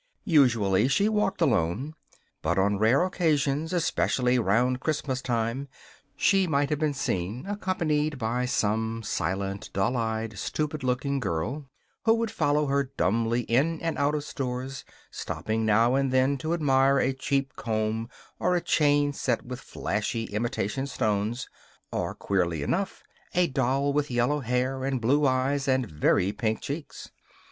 Usually 0.25 0.87
she 0.87 1.07
walked 1.07 1.41
alone; 1.41 1.93
but 2.41 2.57
on 2.57 2.79
rare 2.79 3.03
occasions, 3.03 3.71
especially 3.71 4.39
round 4.39 4.79
Christmastime, 4.79 5.67
she 6.15 6.47
might 6.47 6.71
have 6.71 6.79
been 6.79 6.95
seen 6.95 7.45
accompanied 7.45 8.17
by 8.17 8.45
some 8.47 9.03
silent, 9.03 9.69
dull 9.73 9.95
eyed, 9.95 10.39
stupid 10.39 10.83
looking 10.83 11.19
girl, 11.19 11.67
who 12.05 12.15
would 12.15 12.31
follow 12.31 12.65
her 12.65 12.85
dumbly 12.97 13.41
in 13.41 13.79
and 13.79 13.99
out 13.99 14.15
of 14.15 14.23
stores, 14.23 14.83
stopping 15.11 15.67
now 15.67 15.93
and 15.93 16.11
then 16.11 16.35
to 16.39 16.55
admire 16.55 16.97
a 16.97 17.13
cheap 17.13 17.55
comb 17.55 18.09
or 18.39 18.55
a 18.55 18.59
chain 18.61 19.13
set 19.13 19.45
with 19.45 19.59
flashy 19.61 20.23
imitation 20.33 20.87
stones 20.87 21.47
or, 21.91 22.15
queerly 22.15 22.63
enough, 22.63 23.03
a 23.35 23.45
doll 23.45 23.93
with 23.93 24.09
yellow 24.09 24.39
hair 24.39 24.83
and 24.83 24.99
blue 24.99 25.27
eyes 25.27 25.67
and 25.67 25.85
very 25.91 26.31
pink 26.31 26.59
cheeks. 26.59 27.11